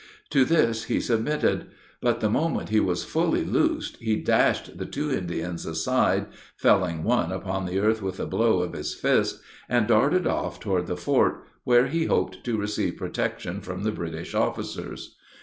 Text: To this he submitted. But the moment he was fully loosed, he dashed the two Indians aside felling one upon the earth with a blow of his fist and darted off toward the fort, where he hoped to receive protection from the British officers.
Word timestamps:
To 0.31 0.43
this 0.45 0.85
he 0.85 0.99
submitted. 0.99 1.67
But 2.01 2.21
the 2.21 2.29
moment 2.31 2.69
he 2.69 2.79
was 2.79 3.03
fully 3.03 3.45
loosed, 3.45 3.97
he 3.97 4.15
dashed 4.15 4.79
the 4.79 4.87
two 4.87 5.11
Indians 5.11 5.63
aside 5.63 6.25
felling 6.57 7.03
one 7.03 7.31
upon 7.31 7.67
the 7.67 7.77
earth 7.77 8.01
with 8.01 8.19
a 8.19 8.25
blow 8.25 8.63
of 8.63 8.73
his 8.73 8.95
fist 8.95 9.41
and 9.69 9.85
darted 9.85 10.25
off 10.25 10.59
toward 10.59 10.87
the 10.87 10.97
fort, 10.97 11.43
where 11.65 11.85
he 11.85 12.05
hoped 12.05 12.43
to 12.45 12.57
receive 12.57 12.97
protection 12.97 13.61
from 13.61 13.83
the 13.83 13.91
British 13.91 14.33
officers. 14.33 15.17